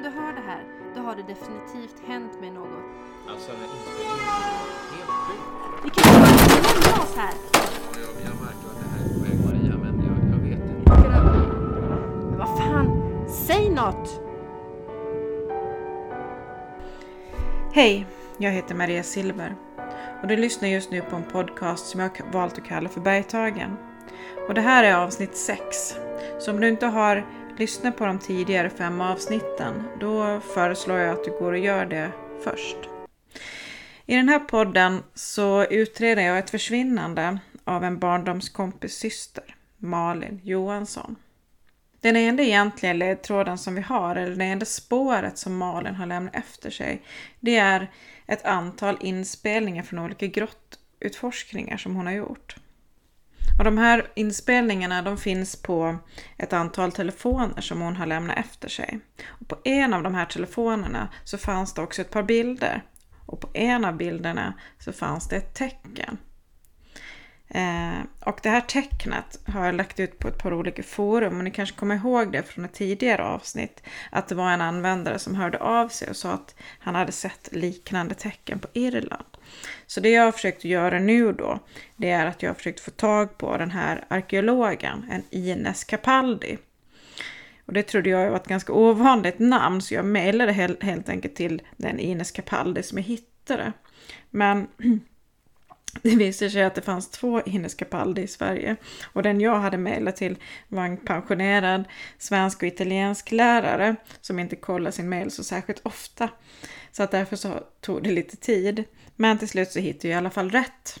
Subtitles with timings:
[0.00, 0.64] Om du hör det här,
[0.94, 2.84] då har det definitivt hänt mig något.
[3.28, 5.40] Alltså den här inspelningen är helt sjuk.
[5.84, 7.34] Vi kan ju bara lämna oss här.
[7.52, 7.60] Ja,
[7.94, 10.90] jag, jag märker att det här är på väg Maria, men jag, jag vet inte.
[12.30, 14.20] Men vad fan, säg något!
[17.72, 18.06] Hej,
[18.38, 19.54] jag heter Maria Silver
[20.22, 23.76] och du lyssnar just nu på en podcast som jag valt att kalla för Bergtagen.
[24.48, 25.94] Och det här är avsnitt 6.
[26.38, 27.26] Så om du inte har
[27.58, 32.12] Lyssna på de tidigare fem avsnitten, då föreslår jag att du går och gör det
[32.44, 32.76] först.
[34.06, 41.16] I den här podden så utreder jag ett försvinnande av en barndomskompis syster, Malin Johansson.
[42.00, 46.34] Den enda egentliga ledtråden som vi har, eller det enda spåret som Malin har lämnat
[46.34, 47.02] efter sig,
[47.40, 47.90] det är
[48.26, 52.56] ett antal inspelningar från olika grottutforskningar som hon har gjort.
[53.60, 55.98] Och de här inspelningarna de finns på
[56.38, 59.00] ett antal telefoner som hon har lämnat efter sig.
[59.26, 62.82] Och på en av de här telefonerna så fanns det också ett par bilder.
[63.26, 66.18] Och på en av bilderna så fanns det ett tecken.
[67.48, 71.44] Eh, och det här tecknet har jag lagt ut på ett par olika forum och
[71.44, 73.82] ni kanske kommer ihåg det från ett tidigare avsnitt.
[74.10, 77.48] Att det var en användare som hörde av sig och sa att han hade sett
[77.52, 79.29] liknande tecken på Irland.
[79.86, 81.58] Så det jag har försökt göra nu då,
[81.96, 86.58] det är att jag har försökt få tag på den här arkeologen, en Ines Capaldi.
[87.66, 91.62] Och det trodde jag var ett ganska ovanligt namn så jag mejlade helt, enkelt till
[91.76, 93.72] den Ines Capaldi som jag hittade.
[94.30, 94.68] Men
[96.02, 98.76] det visade sig att det fanns två Ines Capaldi i Sverige.
[99.12, 100.36] Och den jag hade mejlat till
[100.68, 101.84] var en pensionerad
[102.18, 106.28] svensk och italiensk lärare som inte kollar sin mejl så särskilt ofta.
[106.92, 108.84] Så att därför så tog det lite tid.
[109.16, 111.00] Men till slut så hittade jag i alla fall rätt.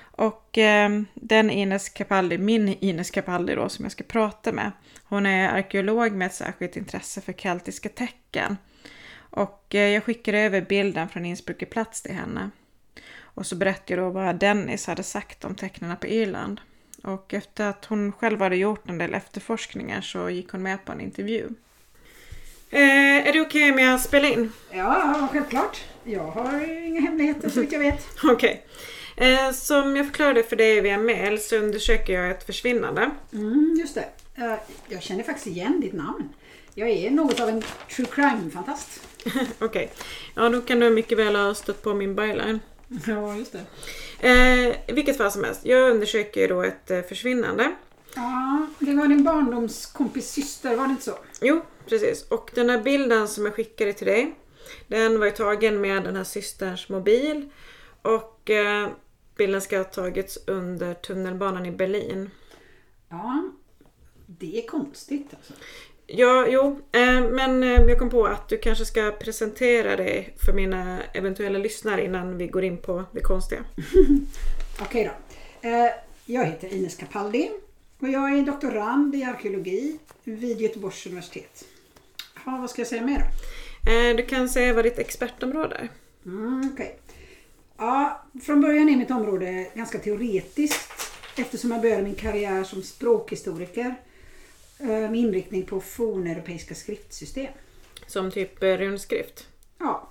[0.00, 4.72] Och eh, den Ines Capaldi, min Ines Capaldi då som jag ska prata med.
[5.04, 8.56] Hon är arkeolog med ett särskilt intresse för keltiska tecken.
[9.14, 12.50] Och eh, jag skickade över bilden från Innsbruck plats till henne.
[13.34, 16.60] Och så berättade jag då vad Dennis hade sagt om tecknen på Irland.
[17.02, 20.92] Och efter att hon själv hade gjort en del efterforskningar så gick hon med på
[20.92, 21.48] en intervju.
[22.70, 24.52] Eh, är det okej okay om jag spelar in?
[24.70, 25.84] Ja, självklart.
[26.04, 28.06] Jag har inga hemligheter så vitt jag vet.
[28.24, 28.66] Okej.
[29.14, 29.32] Okay.
[29.32, 33.10] Eh, som jag förklarade för dig via mail så undersöker jag ett försvinnande.
[33.32, 34.08] Mm, just det.
[34.38, 34.54] Uh,
[34.88, 36.28] jag känner faktiskt igen ditt namn.
[36.74, 39.00] Jag är något av en true crime-fantast.
[39.24, 39.46] Okej.
[39.60, 39.88] Okay.
[40.34, 42.60] Ja, då kan du mycket väl ha stött på min byline.
[43.06, 43.64] Ja, just det.
[44.28, 45.60] Eh, vilket fall som helst.
[45.64, 47.74] Jag undersöker då ett eh, försvinnande.
[48.14, 51.18] Ja, det var din barndomskompis syster, var det inte så?
[51.40, 52.28] Jo, precis.
[52.28, 54.34] Och den här bilden som jag skickade till dig.
[54.88, 57.50] Den var ju tagen med den här systerns mobil.
[58.02, 58.88] Och eh,
[59.36, 62.30] bilden ska ha tagits under tunnelbanan i Berlin.
[63.08, 63.50] Ja,
[64.26, 65.52] det är konstigt alltså.
[66.14, 70.52] Ja, jo, eh, men eh, jag kom på att du kanske ska presentera dig för
[70.52, 73.64] mina eventuella lyssnare innan vi går in på det konstiga.
[74.80, 75.68] Okej då.
[75.68, 75.90] Eh,
[76.26, 77.50] jag heter Ines Capaldi
[77.98, 81.64] och jag är doktorand i arkeologi vid Göteborgs universitet.
[82.46, 84.16] Ja, vad ska jag säga mer då?
[84.16, 85.88] Du kan säga vad ditt expertområde är.
[86.26, 86.70] Mm.
[86.72, 86.90] Okay.
[87.76, 93.94] Ja, från början är mitt område ganska teoretiskt eftersom jag började min karriär som språkhistoriker
[94.82, 97.52] med inriktning på forneuropeiska skriftsystem.
[98.06, 99.48] Som typ runskrift?
[99.78, 100.08] Ja.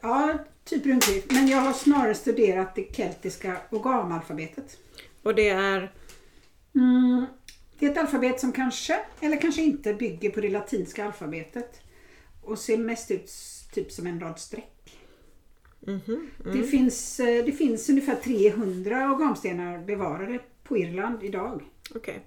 [0.00, 1.30] ja, typ runskrift.
[1.30, 4.78] Men jag har snarare studerat det keltiska ogamalfabetet.
[5.22, 5.92] Och det är?
[6.74, 7.26] Mm,
[7.78, 11.80] det är ett alfabet som kanske, eller kanske inte, bygger på det latinska alfabetet.
[12.42, 13.30] Och ser mest ut
[13.74, 14.98] typ som en rad streck.
[15.86, 16.26] Mm -hmm.
[16.44, 16.60] mm.
[16.60, 21.62] Det, finns, det finns ungefär 300 ogamstenar bevarade på Irland idag.
[21.90, 22.20] Okej.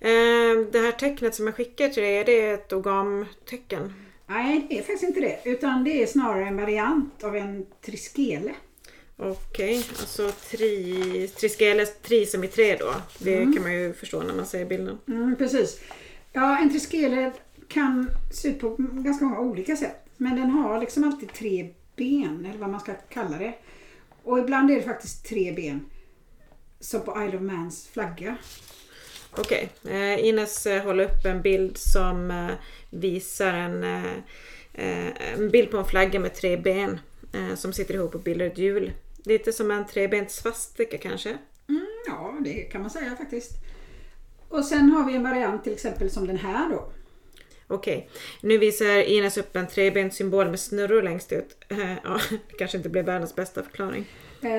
[0.00, 0.10] Okay.
[0.10, 3.92] Eh, det här tecknet som jag skickar till dig, är det ett ogamtecken?
[4.26, 5.40] Nej, det är faktiskt inte det.
[5.44, 8.54] Utan det är snarare en variant av en triskele.
[9.16, 9.90] Okej, okay.
[10.00, 12.94] alltså tri, triskele, tri som i tre då.
[13.18, 13.52] Det mm.
[13.52, 14.98] kan man ju förstå när man ser bilden.
[15.08, 15.80] Mm, precis.
[16.32, 17.32] Ja, en triskele
[17.68, 19.96] kan se ut på ganska många olika sätt.
[20.16, 23.54] Men den har liksom alltid tre ben, eller vad man ska kalla det.
[24.22, 25.86] Och ibland är det faktiskt tre ben.
[26.80, 28.36] Som på Isle of Mans flagga.
[29.38, 29.96] Okej, okay.
[29.96, 32.54] eh, Ines eh, håller upp en bild som eh,
[32.90, 33.84] visar en,
[34.74, 37.00] en bild på en flagga med tre ben
[37.56, 38.92] som sitter ihop och bildar ett hjul.
[39.24, 41.38] Lite som en trebent svastika kanske?
[41.68, 43.52] Mm, ja, det kan man säga faktiskt.
[44.48, 46.92] Och sen har vi en variant till exempel som den här då.
[47.66, 48.20] Okej, okay.
[48.40, 51.56] nu visar Ines upp en trebent symbol med snurror längst ut.
[52.04, 52.20] ja,
[52.50, 54.04] det kanske inte blev världens bästa förklaring.
[54.42, 54.50] Eh,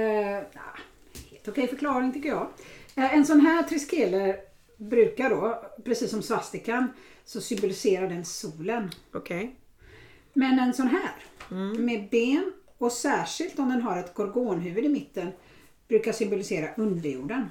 [1.31, 2.47] helt okej förklaring tycker jag.
[2.95, 4.35] En sån här triskele
[4.77, 6.87] brukar då, precis som svastikan,
[7.25, 8.91] så symboliserar den solen.
[9.13, 9.55] Okej.
[10.33, 11.11] Men en sån här
[11.51, 11.85] Mm.
[11.85, 15.31] med ben och särskilt om den har ett gorgonhuvud i mitten
[15.87, 17.49] brukar symbolisera underjorden.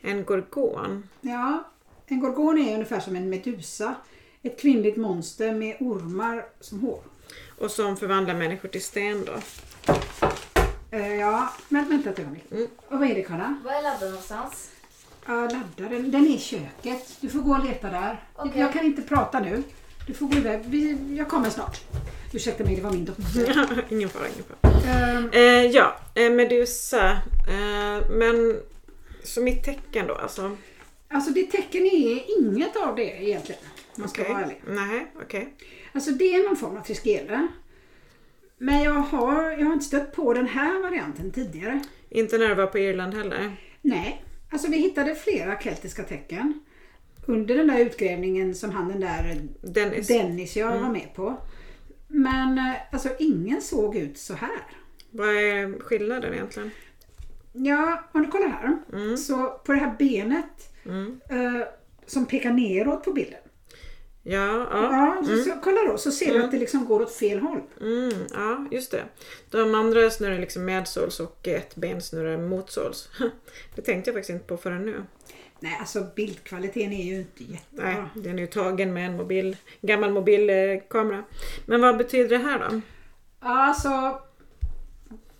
[0.00, 1.08] En gorgon.
[1.20, 1.70] Ja,
[2.06, 3.94] en gorgon är ungefär som en medusa.
[4.42, 7.00] Ett kvinnligt monster med ormar som hår.
[7.58, 9.32] Och som förvandlar människor till sten då.
[10.90, 12.44] Eh, ja, men vänta ett ögonblick.
[12.52, 12.66] Mm.
[12.88, 13.56] Och vad är det Karla?
[13.64, 14.70] Var är ladden någonstans?
[15.26, 16.10] Ja, laddaren.
[16.10, 17.16] Den är i köket.
[17.20, 18.20] Du får gå och leta där.
[18.34, 18.60] Okej.
[18.60, 19.62] Jag kan inte prata nu.
[20.06, 20.60] Du får gå iväg.
[20.66, 21.80] Vi, jag kommer snart.
[22.32, 23.84] Ursäkta mig, det var min dotter.
[23.92, 24.72] ingen fara, ingen fara.
[24.94, 27.10] Ehm, Eh, ja, eh, Medusa.
[27.48, 28.60] Eh, men
[29.24, 30.56] så mitt tecken då alltså?
[31.08, 33.60] alltså det tecken är inget av det egentligen.
[33.94, 34.34] Om man ska Okej.
[34.34, 34.60] vara ärlig.
[34.66, 35.54] Nej, okej.
[35.92, 37.48] Alltså det är någon form av triskele.
[38.58, 41.80] Men jag har, jag har inte stött på den här varianten tidigare.
[42.10, 43.56] Inte när du var på Irland heller.
[43.82, 46.60] Nej, alltså vi hittade flera keltiska tecken.
[47.26, 50.06] Under den där utgrävningen som han den där Dennis.
[50.06, 51.36] Dennis jag var med på.
[52.08, 54.62] Men eh, alltså ingen såg ut så här.
[55.10, 56.70] Vad är skillnaden egentligen?
[57.52, 58.78] Ja, om du kollar här.
[58.92, 59.16] Mm.
[59.16, 61.20] Så på det här benet Mm.
[61.30, 61.66] eh,
[62.06, 63.40] som pekar neråt på bilden.
[64.28, 65.16] Ja, ja.
[65.20, 67.60] Ja, så, så, kolla då så ser du att det liksom går åt fel håll.
[67.80, 69.04] Mm, ja, just det.
[69.50, 73.08] De andra snurrar liksom medsåls och ett ben snurrar motsåls.
[73.74, 75.02] Det tänkte jag faktiskt inte på förrän nu.
[75.60, 77.86] Nej, alltså bildkvaliteten är ju inte jättebra.
[78.14, 81.24] Nej, den är ju tagen med en mobil, gammal mobilkamera.
[81.66, 82.80] Men vad betyder det här då?
[83.40, 84.20] Alltså,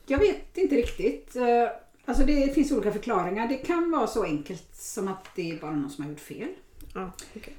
[0.07, 1.37] jag vet inte riktigt.
[1.37, 1.69] Eh,
[2.09, 3.49] Alltså det finns olika förklaringar.
[3.49, 6.49] Det kan vara så enkelt som att det är bara någon som har gjort fel.
[6.95, 7.57] Ja, okej.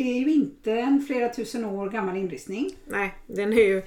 [0.00, 2.70] Det är ju inte en flera tusen år gammal inristning.
[2.86, 3.82] Nej, den är ju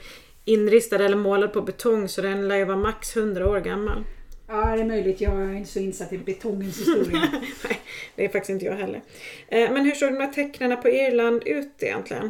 [0.45, 4.03] inristad eller målad på betong så den lär ju vara max 100 år gammal.
[4.47, 5.21] Ja, det är möjligt.
[5.21, 7.21] Jag är inte så insatt i betongens historia.
[7.63, 7.79] Nej,
[8.15, 9.01] det är faktiskt inte jag heller.
[9.47, 12.29] Eh, Men hur såg de här tecknarna på Irland ut egentligen?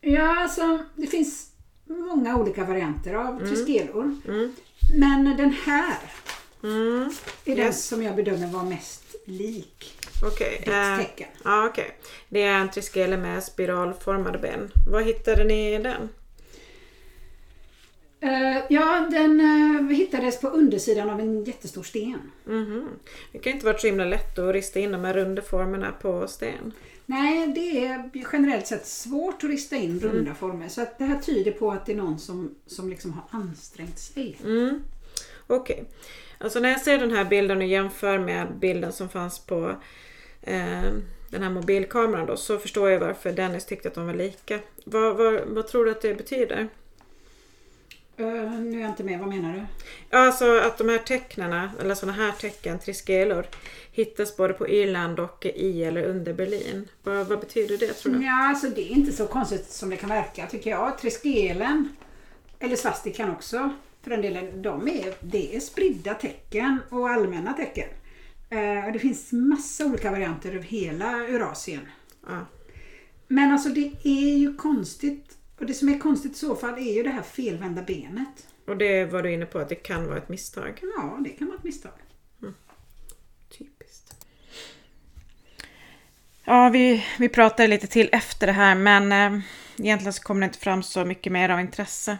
[0.00, 1.50] ja, alltså det finns
[1.86, 4.16] många olika varianter av triskelor.
[4.28, 4.54] Mm.
[4.98, 5.96] Men den här
[6.64, 7.10] Mm,
[7.44, 7.84] är den Yes.
[7.84, 10.56] som jag bedömer var mest lik okej.
[10.58, 11.28] ditt eh, tecken.
[11.44, 11.96] Ja, okej.
[12.28, 14.70] Det är en triskele med spiralformade ben.
[14.90, 16.08] Vad hittade ni i den?
[18.20, 22.30] Eh, ja, den eh, hittades på undersidan av en jättestor sten.
[22.44, 22.88] Mhm.
[23.32, 26.28] Det kan inte vara så himla lätt att rista in de här runda formerna på
[26.28, 26.72] sten.
[27.06, 30.34] Nej, det är generellt sett svårt att rista in runda Mm.
[30.34, 30.68] former.
[30.68, 33.98] Så att det här tyder på att det är någon som, som liksom har ansträngt
[33.98, 34.36] sig.
[34.44, 34.82] Mm.
[35.46, 35.84] Okej.
[36.38, 39.76] Alltså när jag ser den här bilden och jämför med bilden som fanns på
[40.42, 40.92] eh,
[41.30, 44.58] den här mobilkameran då så förstår jag varför Dennis tyckte att de var lika.
[44.84, 46.68] Vad, vad, vad tror du att det betyder?
[48.16, 49.66] Eh, nu är jag inte med, vad menar du?
[50.10, 53.46] Ja, Alltså att de här tecknarna, eller sådana här tecken, triskelor,
[53.92, 56.88] hittas både på Irland och i eller under Berlin.
[57.02, 58.24] Vad, vad betyder det tror du?
[58.24, 60.98] Ja, alltså det är inte så konstigt som det kan verka tycker jag.
[60.98, 61.96] Triskelen,
[62.58, 63.70] eller svastikan också
[64.04, 67.88] för den delen, de är, det är spridda tecken och allmänna tecken.
[68.50, 71.88] Eh, det finns massa olika varianter över hela Eurasien.
[72.26, 72.46] Ja.
[73.28, 75.38] Men alltså det är ju konstigt.
[75.58, 78.48] Och det som är konstigt i så fall är ju det här felvända benet.
[78.66, 80.80] Och det var du inne på att det kan vara ett misstag.
[80.96, 81.92] Ja, det kan vara ett misstag.
[83.58, 84.26] Typiskt.
[86.44, 89.42] Ja, vi, vi pratade lite till efter det här men eh,
[89.78, 92.18] egentligen så kommer det inte fram så mycket mer av intresse.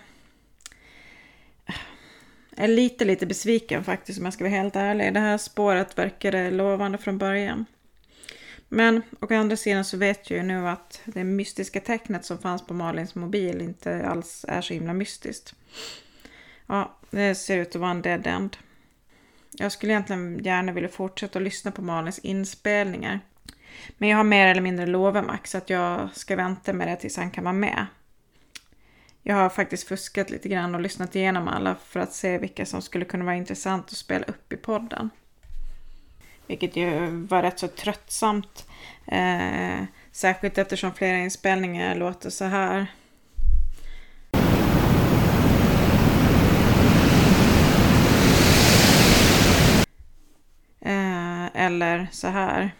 [2.56, 5.14] Jag är lite, lite besviken faktiskt om jag ska vara helt ärlig.
[5.14, 7.64] Det här spåret verkade lovande från början.
[8.68, 12.66] Men å andra sidan så vet jag ju nu att det mystiska tecknet som fanns
[12.66, 15.54] på Malins mobil inte alls är så himla mystiskt.
[16.66, 18.56] Ja, det ser ut att vara en dead end.
[19.50, 23.20] Jag skulle egentligen gärna vilja fortsätta att lyssna på Malins inspelningar.
[23.99, 27.16] Men jag har mer eller mindre lovat Max att jag ska vänta med det tills
[27.16, 27.87] han kan vara med.
[29.26, 32.83] Jag har faktiskt fuskat lite grann och lyssnat igenom alla för att se vilka som
[32.83, 35.11] skulle kunna vara intressant att spela upp i podden.
[36.47, 38.69] Vilket ju var rätt så tröttsamt.
[39.07, 42.87] Eh, särskilt eftersom flera inspelningar låter så här.
[50.81, 52.71] Eh, eller så här.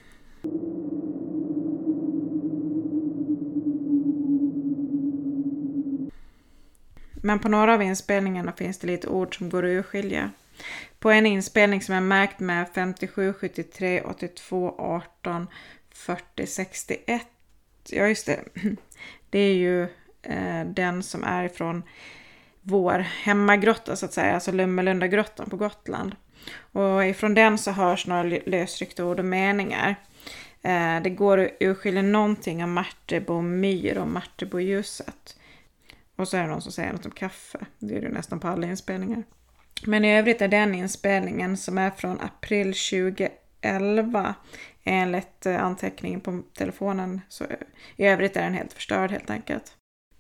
[7.25, 10.31] Men på några av inspelningarna finns det lite ord som går att urskilja.
[10.99, 15.47] På en inspelning som är märkt med 57, 73, 82, 18,
[15.95, 17.27] 40, 61.
[17.89, 18.41] Ja, just det.
[19.31, 19.83] Det är ju
[20.23, 21.83] eh, den som är ifrån
[22.63, 26.17] vår hemmagrotta så att säga, alltså Lummelundagrottan på Gotland.
[26.73, 29.97] Och ifrån den så hörs några lösryckta ord och meningar.
[30.63, 35.37] Eh, det går att urskilja någonting om Martebo myr och Martebo-ljuset.
[36.17, 37.67] Och så är det någon som säger något om kaffe.
[37.79, 39.25] Det är det nästan på alla inspelningar.
[39.87, 44.35] Men i övrigt är den inspelningen som är från april 2011
[44.85, 47.21] enligt eh, anteckningen på telefonen.
[47.29, 47.57] Så eh,
[47.97, 49.77] I övrigt är den helt förstörd helt enkelt.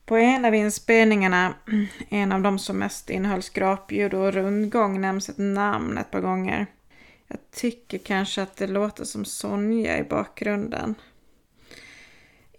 [0.07, 1.55] På en av inspelningarna,
[2.09, 6.67] en av de som mest innehöll skrapljud och rundgång, nämns ett namn ett par gånger.
[7.29, 10.95] Jag tycker kanske att det låter som Sonja i bakgrunden.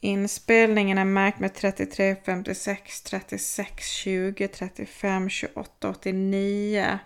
[0.06, 7.00] Inspelningen är märkt med 33, 56, 36, 20, 35, 28, 89.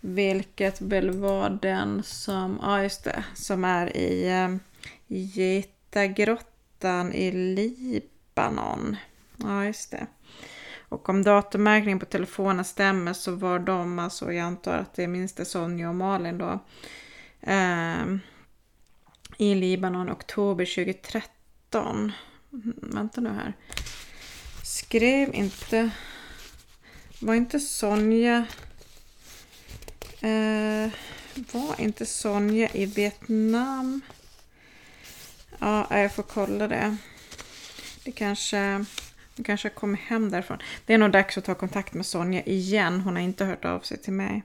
[0.00, 4.60] Vilket väl var den som, ja just det, som är i eh, um,
[5.06, 8.96] Getagrottan i Libanon.
[9.36, 10.06] Ja just det.
[10.88, 15.08] Och om datummärkningen på telefonen stämmer så var de, alltså jag antar att det är
[15.08, 16.58] minst Sonja och Malin då,
[17.40, 18.04] eh,
[19.38, 21.33] i Libanon oktober 2013.
[21.78, 22.12] Mm,
[22.76, 23.52] vänta nu här.
[24.62, 25.90] Skrev inte,
[27.20, 28.46] var inte Sonja,
[30.20, 30.90] eh,
[31.34, 34.00] var inte Sonja i Vietnam?
[35.58, 36.96] Ja, jag får kolla det.
[38.04, 38.84] Det kanske...
[39.36, 40.58] Hon kanske har kommit hem därifrån.
[40.86, 43.00] Det är nog dags att ta kontakt med Sonja igen.
[43.00, 44.42] Hon har inte hört av sig till mig.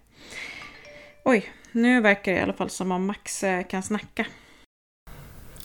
[1.23, 4.25] Oj, nu verkar det i alla fall som om Max eh, kan snacka.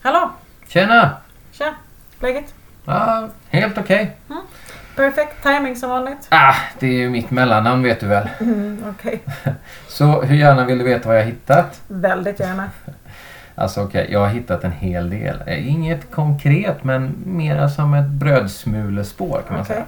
[0.00, 0.32] Hallå!
[0.68, 1.23] Tjena!
[1.58, 1.74] Tja!
[2.20, 2.54] Läget?
[2.84, 4.16] Ja, helt okej.
[4.30, 4.42] Mm.
[4.96, 6.26] Perfekt timing som vanligt.
[6.30, 8.28] Ah, det är ju mitt mellannamn vet du väl.
[8.40, 9.22] Mm, Okej.
[9.88, 11.80] Så hur gärna vill du veta vad jag hittat?
[11.88, 12.70] Väldigt gärna.
[13.56, 15.42] Alltså okej, jag har hittat en hel del.
[15.46, 19.84] Eh, Inget konkret men mera som ett brödsmulespår kan man Okej.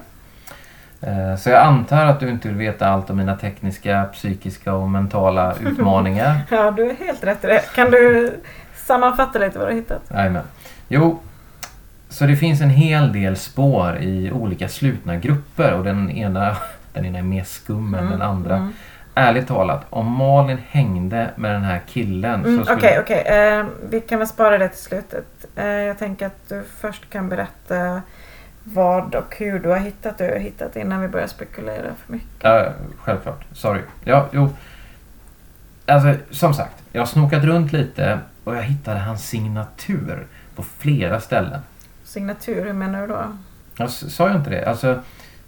[1.01, 1.29] säga.
[1.31, 4.89] Eh, Så jag antar att du inte vill veta allt om mina tekniska, psykiska och
[4.89, 6.39] mentala utmaningar.
[6.49, 7.59] Ja, du är helt rätt i det.
[7.75, 8.33] Kan du
[8.75, 10.01] sammanfatta lite vad du har hittat?
[10.13, 10.43] Jajamän.
[10.87, 11.19] Jo,
[12.09, 16.57] så det finns en hel del spår i olika slutna grupper och den ena,
[16.93, 18.55] den ena är mer skum än den andra.
[18.55, 18.73] Mm.
[19.13, 22.77] Ärligt talat, om Malin hängde med den här killen Mm, så skulle...
[22.77, 23.21] Okej, okej.
[23.21, 25.25] Eh, vi kan väl spara det till slutet.
[25.55, 28.01] Eh, jag tänker att du först kan berätta
[28.63, 32.13] vad och hur du har hittat det du har hittat innan vi börjar spekulera för
[32.13, 32.43] mycket.
[32.43, 32.65] Ja,
[32.99, 33.45] självklart.
[33.53, 33.81] Sorry.
[34.03, 34.49] Ja, jo.
[35.85, 36.83] Alltså, som sagt.
[36.91, 41.61] Jag har snokat runt lite och jag hittade hans signatur på flera ställen.
[42.21, 43.21] Signatur, hur menar du då?
[43.77, 44.65] Jag s- sa jag inte det?
[44.65, 44.99] Alltså,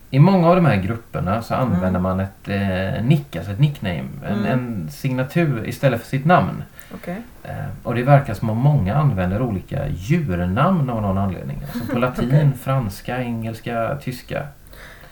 [0.10, 2.02] i många av de här grupperna så använder Mm.
[2.02, 4.04] man ett eh, nick, alltså ett nickname.
[4.28, 4.46] En, Mm.
[4.52, 6.64] en signatur istället för sitt namn.
[6.94, 7.22] Okej.
[7.44, 7.52] Eh,
[7.84, 11.62] och det verkar som om många använder olika djurnamn av någon anledning.
[11.74, 12.50] Alltså på latin, Okej.
[12.64, 14.48] franska, engelska, tyska.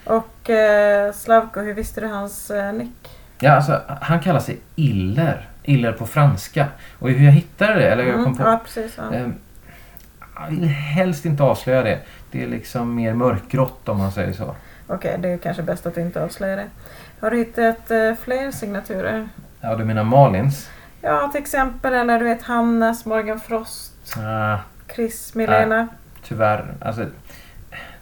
[0.04, 3.10] Och eh, Slavko, hur visste du hans eh, nick?
[3.40, 5.48] Ja, alltså, han kallar sig Iller.
[5.64, 6.66] Iller på franska.
[7.00, 8.44] Och hur jag hittade det, eller jag kom Mm, på...
[8.44, 8.98] ja, precis.
[8.98, 9.20] Ja.
[10.96, 12.00] Helst inte avslöja det.
[12.32, 14.56] Det är liksom mer mörkgrått om man säger så.
[14.88, 16.68] Okej, det är kanske bäst att inte avslöjar det.
[17.20, 19.30] Har du hittat eh, fler signaturer?
[19.62, 20.70] Ja, du menar Malins?
[21.02, 24.58] Ja, till exempel eller du vet Hannes, Morgan Frost, Ah,
[24.96, 25.88] Chris, Milena.
[26.24, 26.74] tyvärr.
[26.82, 27.06] Alltså,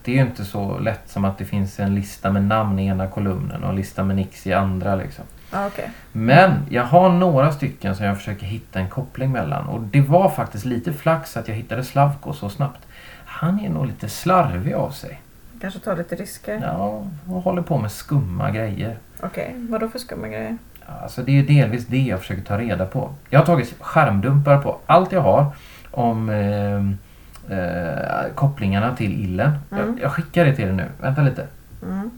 [0.04, 2.88] det är ju inte så lätt som att det finns en lista med namn i
[2.88, 4.96] ena kolumnen och en lista med nix i andra.
[4.96, 5.25] Liksom.
[5.56, 5.90] Ja, okej.
[6.12, 9.66] Men jag har några stycken som jag försöker hitta en koppling mellan.
[9.66, 12.88] Och det var faktiskt lite flax att jag hittade Slavko så snabbt.
[13.26, 15.22] Han är nog lite slarvig av sig.
[15.62, 16.60] Kanske ta lite risker.
[16.64, 18.98] Ja, och håller på med skumma grejer.
[19.22, 20.58] Okej, vad då för skumma grejer?
[21.02, 23.10] Alltså det är delvis det jag försöker ta reda på.
[23.30, 25.46] Jag har tagit skärmdumpar på allt jag har
[25.92, 29.52] om eh, eh, kopplingarna till illen.
[29.72, 29.88] Mm.
[29.88, 30.86] Jag, jag skickar det till dig nu.
[31.02, 31.48] Vänta lite.
[31.84, 32.12] Mm.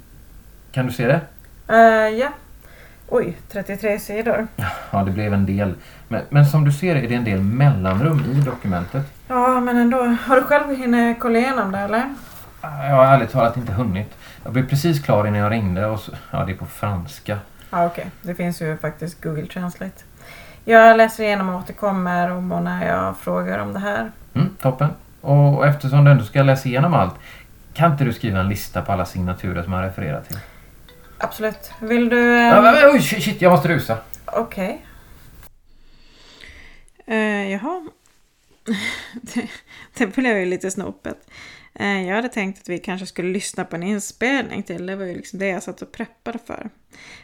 [0.71, 1.21] Kan du se det?
[1.67, 2.29] Eh, ja.
[3.09, 4.47] Oj, 33 sidor.
[4.91, 5.73] Ja, det blev en del.
[6.07, 9.05] Men, men som du ser är det en del mellanrum i dokumentet.
[9.27, 9.97] Ja, men ändå.
[10.25, 12.13] Har du själv hunnit kolla igenom det eller?
[12.61, 14.17] Jag har ärligt talat inte hunnit.
[14.43, 17.37] Jag blev precis klar innan jag ringde och så, ja, det är på franska.
[17.69, 18.11] Ja, okej.
[18.21, 20.03] Det finns ju faktiskt Google Translate.
[20.65, 24.11] Jag läser igenom och återkommer om och när jag frågar om det här.
[24.33, 24.89] Mm, toppen.
[25.21, 27.15] Och, och eftersom du ändå ska läsa igenom allt,
[27.73, 30.37] kan inte du skriva en lista på alla signaturer som jag refererar till?
[31.17, 31.71] Absolut.
[31.81, 32.19] Vill du...
[32.19, 33.97] Ja, men, men, oj, shit, shit, jag måste rusa.
[34.25, 34.85] Okej.
[37.05, 37.87] Eh, jaha.
[39.21, 39.49] det,
[39.97, 41.29] det blev ju lite snopet.
[41.73, 44.85] Eh, jag hade tänkt att vi kanske skulle lyssna på en inspelning till.
[44.85, 46.69] Det var ju liksom det jag satt och preppade för.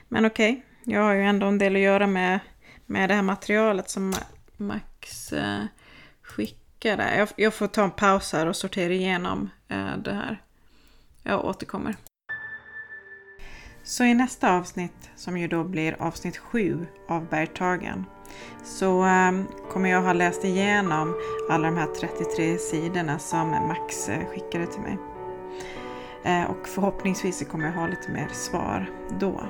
[0.07, 2.39] Men okej, jag har ju ändå en del att göra med,
[2.85, 4.23] med det här materialet som Ma-
[4.57, 5.63] Max eh,
[6.21, 7.17] skickade.
[7.17, 10.41] Jag, jag får ta en paus här och sortera igenom eh, det här.
[11.23, 11.95] Jag återkommer.
[13.85, 18.05] Så i nästa avsnitt, som ju då blir avsnitt 7 av Bergtagen,
[18.63, 21.15] så ehm, kommer jag ha läst igenom
[21.49, 24.97] alla de här 33 sidorna som Max eh, skickade till mig.
[26.23, 29.41] Eh, och förhoppningsvis kommer jag ha lite mer svar då.